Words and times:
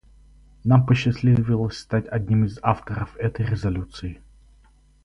Нам 0.63 0.85
посчастливилось 0.87 1.77
стать 1.77 2.07
одним 2.07 2.45
из 2.45 2.57
авторов 2.63 3.15
этой 3.17 3.45
резолюции. 3.45 4.19